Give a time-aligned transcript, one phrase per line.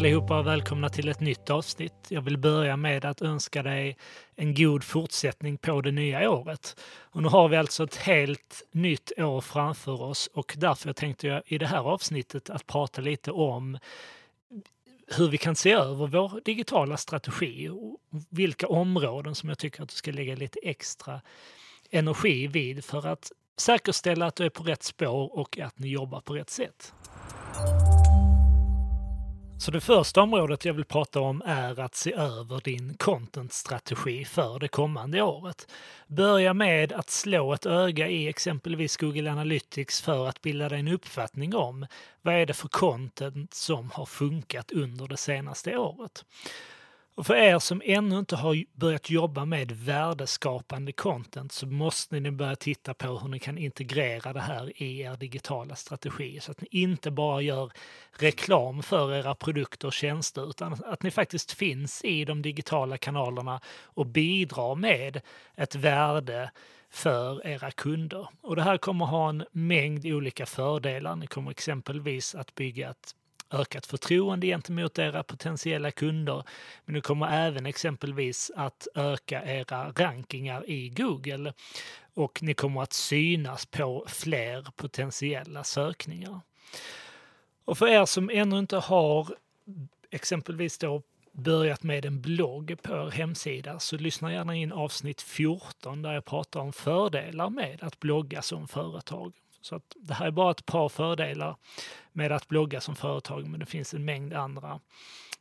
[0.00, 1.92] allihopa och välkomna till ett nytt avsnitt.
[2.08, 3.96] Jag vill börja med att önska dig
[4.36, 6.80] en god fortsättning på det nya året.
[7.00, 11.42] Och nu har vi alltså ett helt nytt år framför oss och därför tänkte jag
[11.46, 13.78] i det här avsnittet att prata lite om
[15.06, 17.98] hur vi kan se över vår digitala strategi och
[18.30, 21.20] vilka områden som jag tycker att du ska lägga lite extra
[21.90, 26.20] energi vid för att säkerställa att du är på rätt spår och att ni jobbar
[26.20, 26.92] på rätt sätt.
[29.60, 34.58] Så det första området jag vill prata om är att se över din contentstrategi för
[34.58, 35.72] det kommande året.
[36.06, 40.88] Börja med att slå ett öga i exempelvis Google Analytics för att bilda dig en
[40.88, 41.86] uppfattning om
[42.22, 46.24] vad är det för content som har funkat under det senaste året.
[47.14, 52.30] Och för er som ännu inte har börjat jobba med värdeskapande content så måste ni
[52.30, 56.60] börja titta på hur ni kan integrera det här i er digitala strategi så att
[56.60, 57.72] ni inte bara gör
[58.18, 63.60] reklam för era produkter och tjänster utan att ni faktiskt finns i de digitala kanalerna
[63.84, 65.20] och bidrar med
[65.56, 66.50] ett värde
[66.90, 68.28] för era kunder.
[68.40, 71.16] Och det här kommer ha en mängd olika fördelar.
[71.16, 73.14] Ni kommer exempelvis att bygga ett
[73.50, 76.44] ökat förtroende gentemot era potentiella kunder.
[76.84, 81.52] Men ni kommer även exempelvis att öka era rankingar i Google
[82.14, 86.40] och ni kommer att synas på fler potentiella sökningar.
[87.64, 89.28] Och för er som ännu inte har
[90.10, 96.02] exempelvis då börjat med en blogg på er hemsida så lyssna gärna in avsnitt 14
[96.02, 99.32] där jag pratar om fördelar med att blogga som företag.
[99.60, 101.56] Så att det här är bara ett par fördelar
[102.12, 104.80] med att blogga som företag, men det finns en mängd andra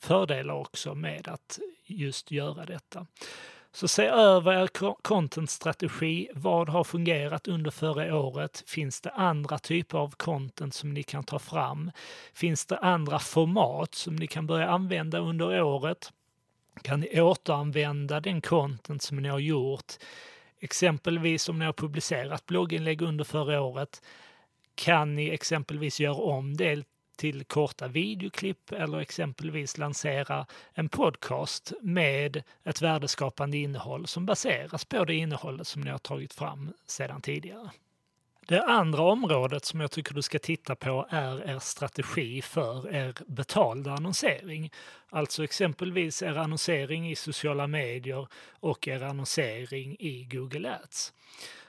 [0.00, 3.06] fördelar också med att just göra detta.
[3.72, 4.68] Så se över er
[5.02, 6.28] contentstrategi.
[6.34, 8.64] Vad har fungerat under förra året?
[8.66, 11.90] Finns det andra typer av content som ni kan ta fram?
[12.34, 16.12] Finns det andra format som ni kan börja använda under året?
[16.82, 19.92] Kan ni återanvända den content som ni har gjort?
[20.64, 24.02] Exempelvis om ni har publicerat blogginlägg under förra året
[24.74, 26.84] kan ni exempelvis göra om det
[27.16, 35.04] till korta videoklipp eller exempelvis lansera en podcast med ett värdeskapande innehåll som baseras på
[35.04, 37.70] det innehållet som ni har tagit fram sedan tidigare.
[38.46, 43.14] Det andra området som jag tycker du ska titta på är er strategi för er
[43.26, 44.72] betalda annonsering.
[45.10, 48.28] Alltså exempelvis er annonsering i sociala medier
[48.60, 51.12] och er annonsering i Google Ads.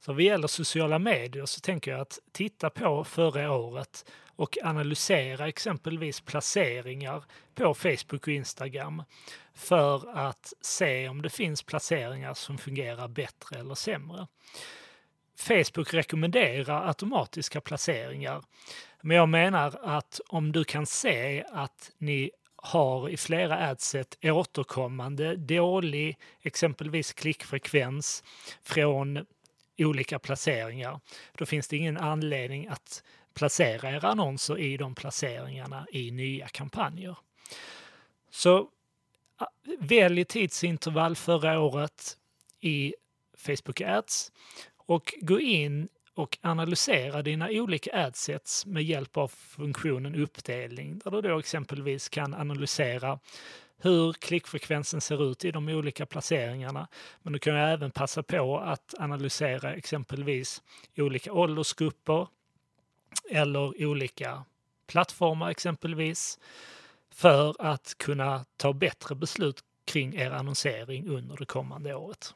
[0.00, 5.48] Så vad gäller sociala medier så tänker jag att titta på förra året och analysera
[5.48, 7.24] exempelvis placeringar
[7.54, 9.02] på Facebook och Instagram
[9.54, 14.26] för att se om det finns placeringar som fungerar bättre eller sämre.
[15.38, 18.42] Facebook rekommenderar automatiska placeringar.
[19.00, 25.36] Men jag menar att om du kan se att ni har i flera adset återkommande
[25.36, 28.24] dålig exempelvis klickfrekvens
[28.62, 29.26] från
[29.78, 31.00] olika placeringar,
[31.32, 33.02] då finns det ingen anledning att
[33.34, 37.16] placera era annonser i de placeringarna i nya kampanjer.
[38.30, 38.68] Så
[39.78, 42.16] välj tidsintervall förra året
[42.60, 42.94] i
[43.36, 44.32] Facebook Ads
[44.88, 51.20] och gå in och analysera dina olika adsets med hjälp av funktionen uppdelning där du
[51.20, 53.18] då exempelvis kan analysera
[53.78, 56.88] hur klickfrekvensen ser ut i de olika placeringarna.
[57.22, 60.62] Men du kan även passa på att analysera exempelvis
[60.96, 62.26] olika åldersgrupper
[63.30, 64.44] eller olika
[64.86, 66.38] plattformar exempelvis
[67.10, 72.34] för att kunna ta bättre beslut kring er annonsering under det kommande året.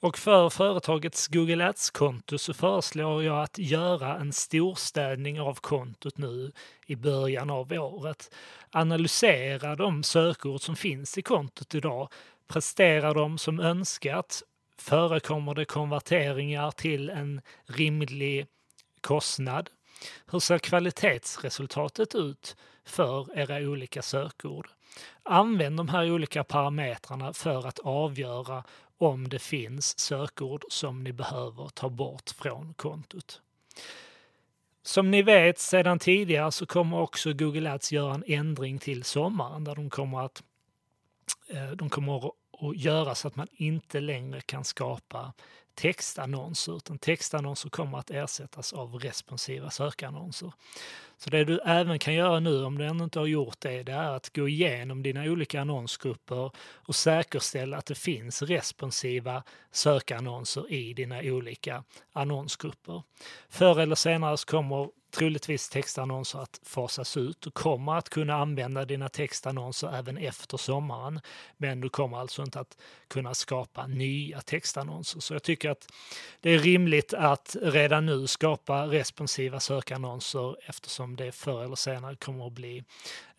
[0.00, 6.52] Och för företagets Google Ads-konto så föreslår jag att göra en storstädning av kontot nu
[6.86, 8.34] i början av året.
[8.70, 12.08] Analysera de sökord som finns i kontot idag,
[12.48, 14.42] prestera dem som önskat,
[14.76, 18.46] förekommer det konverteringar till en rimlig
[19.00, 19.70] kostnad?
[20.30, 24.68] Hur ser kvalitetsresultatet ut för era olika sökord?
[25.22, 28.64] Använd de här olika parametrarna för att avgöra
[28.98, 33.40] om det finns sökord som ni behöver ta bort från kontot.
[34.82, 39.64] Som ni vet sedan tidigare så kommer också Google Ads göra en ändring till sommaren
[39.64, 40.42] där de kommer att
[41.48, 45.32] eh, de kommer att göra så att man inte längre kan skapa
[45.74, 50.52] textannonser, utan textannonser kommer att ersättas av responsiva sökannonser.
[51.18, 53.92] Så det du även kan göra nu om du ännu inte har gjort det, det
[53.92, 59.42] är att gå igenom dina olika annonsgrupper och säkerställa att det finns responsiva
[59.72, 63.02] sökannonser i dina olika annonsgrupper.
[63.48, 67.40] Förr eller senare så kommer troligtvis textannonser att fasas ut.
[67.40, 71.20] Du kommer att kunna använda dina textannonser även efter sommaren,
[71.56, 72.76] men du kommer alltså inte att
[73.08, 75.20] kunna skapa nya textannonser.
[75.20, 75.88] Så jag tycker att
[76.40, 82.46] det är rimligt att redan nu skapa responsiva sökannonser eftersom det förr eller senare kommer
[82.46, 82.84] att bli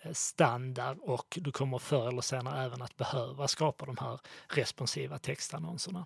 [0.01, 5.19] eh, standard och du kommer förr eller senare även att behöva skapa de här responsiva
[5.19, 6.05] textannonserna.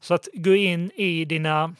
[0.00, 1.74] Så att gå in i dina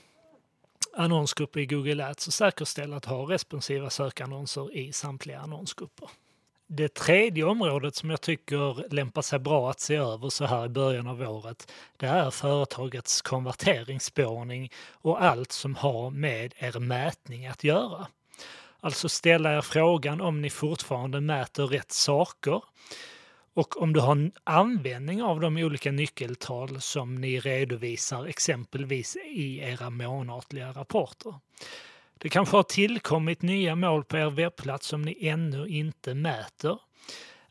[0.92, 6.08] annonsgrupper i Google Ads och säkerställ att ha responsiva sökannonser i samtliga annonsgrupper.
[6.72, 10.68] Det tredje området som jag tycker lämpar sig bra att se över så här i
[10.68, 17.64] början av året, det är företagets konverteringsspårning och allt som har med er mätning att
[17.64, 18.06] göra.
[18.80, 22.62] Alltså ställa er frågan om ni fortfarande mäter rätt saker
[23.54, 29.90] och om du har användning av de olika nyckeltal som ni redovisar exempelvis i era
[29.90, 31.34] månatliga rapporter.
[32.18, 36.78] Det kanske har tillkommit nya mål på er webbplats som ni ännu inte mäter.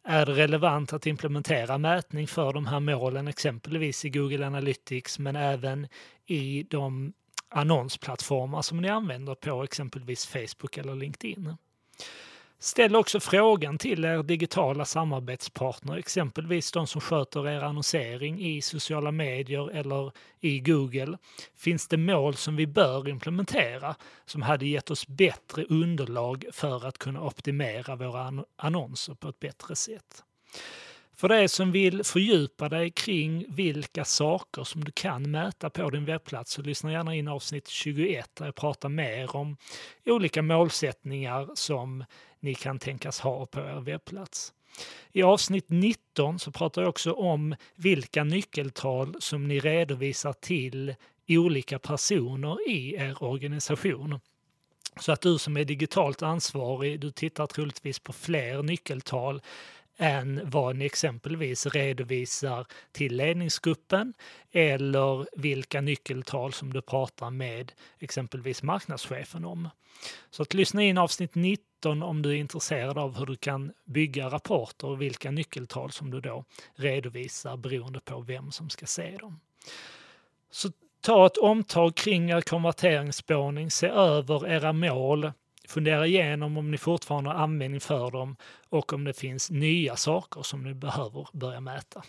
[0.04, 5.36] Är det relevant att implementera mätning för de här målen, exempelvis i Google Analytics, men
[5.36, 5.88] även
[6.26, 7.14] i de
[7.50, 11.56] annonsplattformar som ni använder på exempelvis Facebook eller LinkedIn?
[12.62, 19.12] Ställ också frågan till er digitala samarbetspartner, exempelvis de som sköter er annonsering i sociala
[19.12, 21.18] medier eller i Google.
[21.56, 23.95] Finns det mål som vi bör implementera
[24.25, 29.75] som hade gett oss bättre underlag för att kunna optimera våra annonser på ett bättre
[29.75, 30.24] sätt?
[31.19, 36.06] För dig som vill fördjupa dig kring vilka saker som du kan mäta på din
[36.06, 39.57] webbplats så lyssna gärna in avsnitt 21 där jag pratar mer om
[40.06, 42.04] olika målsättningar som
[42.39, 44.54] ni kan tänkas ha på er webbplats.
[45.12, 50.95] I avsnitt 19 så pratar jag också om vilka nyckeltal som ni redovisar till
[51.27, 54.19] olika personer i er organisation.
[55.00, 59.42] Så att du som är digitalt ansvarig, du tittar troligtvis på fler nyckeltal
[60.01, 64.13] än vad ni exempelvis redovisar till ledningsgruppen
[64.51, 69.69] eller vilka nyckeltal som du pratar med exempelvis marknadschefen om.
[70.30, 74.30] Så att lyssna in avsnitt 19 om du är intresserad av hur du kan bygga
[74.30, 76.45] rapporter och vilka nyckeltal som du då
[76.75, 79.40] redovisar beroende på vem som ska se dem.
[80.52, 80.72] Så
[81.02, 85.31] ta ett omtag kring er konverteringsspårning, se över era mål,
[85.69, 88.36] Fundera igenom om ni fortfarande har användning för dem
[88.69, 92.04] och om det finns nya saker som ni behöver börja mäta.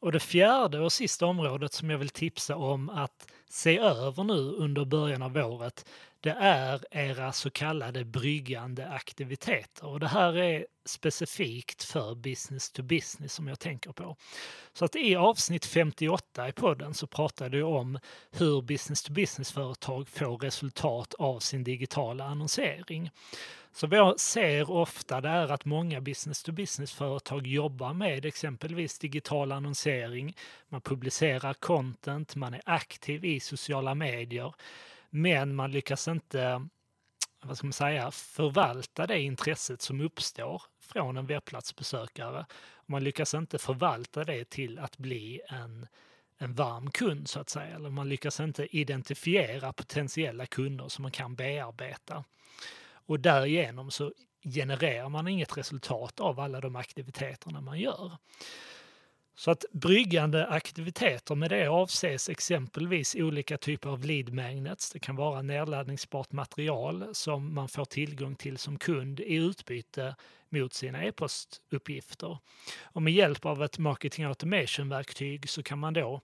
[0.00, 4.52] Och det fjärde och sista området som jag vill tipsa om att se över nu
[4.52, 5.86] under början av året,
[6.20, 9.86] det är era så kallade bryggande aktiviteter.
[9.86, 14.16] Och det här är specifikt för business to business som jag tänker på.
[14.72, 17.98] Så att i avsnitt 58 i podden så pratade jag om
[18.30, 23.10] hur business to business-företag får resultat av sin digitala annonsering.
[23.72, 28.98] Så vad jag ser ofta det är att många business to business-företag jobbar med exempelvis
[28.98, 30.36] digital annonsering.
[30.68, 34.54] Man publicerar content, man är aktiv i sociala medier,
[35.10, 36.66] men man lyckas inte
[37.42, 42.46] vad ska man säga, förvalta det intresset som uppstår från en webbplatsbesökare.
[42.86, 45.86] Man lyckas inte förvalta det till att bli en,
[46.38, 47.74] en varm kund så att säga.
[47.74, 52.24] Eller man lyckas inte identifiera potentiella kunder som man kan bearbeta.
[52.92, 54.12] Och därigenom så
[54.42, 58.16] genererar man inget resultat av alla de aktiviteterna man gör.
[59.34, 64.90] Så att bryggande aktiviteter med det avses exempelvis olika typer av lead magnets.
[64.90, 70.16] Det kan vara nedladdningsbart material som man får tillgång till som kund i utbyte
[70.48, 72.38] mot sina e-postuppgifter.
[72.82, 76.20] Och med hjälp av ett marketing automation-verktyg så kan man då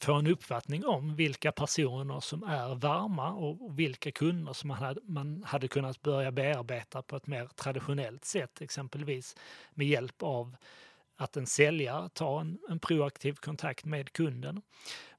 [0.00, 5.00] få en uppfattning om vilka personer som är varma och vilka kunder som man hade,
[5.04, 9.36] man hade kunnat börja bearbeta på ett mer traditionellt sätt, exempelvis
[9.74, 10.56] med hjälp av
[11.22, 14.54] att en säljare tar en, en proaktiv kontakt med kunden.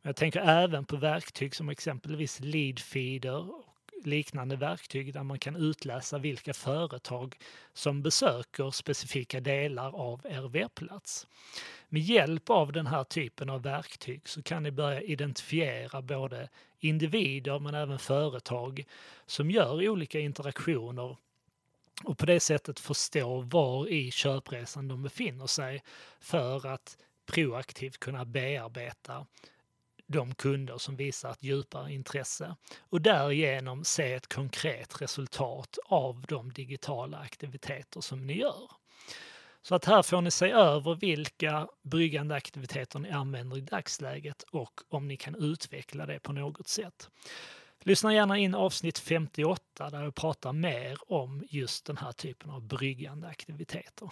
[0.01, 3.74] Men jag tänker även på verktyg som exempelvis Leadfeeder och
[4.05, 7.36] liknande verktyg där man kan utläsa vilka företag
[7.74, 11.27] som besöker specifika delar av er webbplats.
[11.89, 17.60] Med hjälp av den här typen av verktyg så kan ni börja identifiera både individer
[17.60, 18.86] men även företag
[19.25, 21.17] som gör olika interaktioner
[22.05, 25.83] och på det sättet förstå var i köpresan de befinner sig
[26.19, 29.25] för att proaktivt kunna bearbeta
[30.07, 36.53] de kunder som visar ett djupare intresse och därigenom se ett konkret resultat av de
[36.53, 38.72] digitala aktiviteter som ni gör.
[39.62, 44.81] Så att här får ni se över vilka bryggande aktiviteter ni använder i dagsläget och
[44.89, 47.10] om ni kan utveckla det på något sätt.
[47.86, 52.62] Lyssna gärna in avsnitt 58 där jag pratar mer om just den här typen av
[52.62, 54.10] bryggande aktiviteter.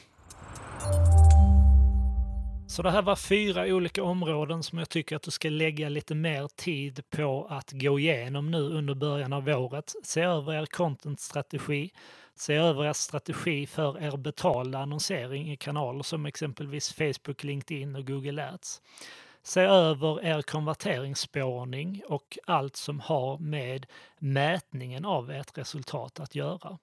[2.68, 6.16] Så det här var fyra olika områden som jag tycker att du ska lägga lite
[6.16, 9.94] mer tid på att gå igenom nu under början av året.
[10.04, 11.92] Se över er contentstrategi,
[12.36, 18.08] se över er strategi för er betalda annonsering i kanaler som exempelvis Facebook, LinkedIn och
[18.08, 18.82] Google Ads.
[19.44, 23.86] Se över er konverteringsspårning och allt som har med
[24.20, 26.78] mätningen av ert resultat att göra.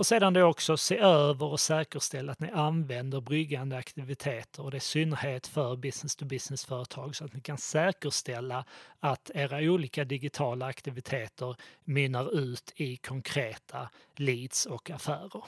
[0.00, 4.74] Och sedan då också se över och säkerställa att ni använder bryggande aktiviteter och det
[4.74, 8.64] är i synnerhet för business to business-företag så att ni kan säkerställa
[9.00, 15.42] att era olika digitala aktiviteter mynnar ut i konkreta leads och affärer.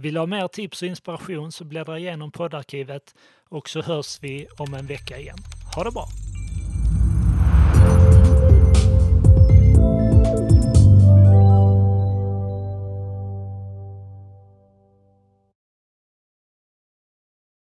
[0.00, 3.14] Vill du ha mer tips och inspiration så bläddra igenom poddarkivet
[3.48, 5.38] och så hörs vi om en vecka igen.
[5.74, 6.06] Ha det bra!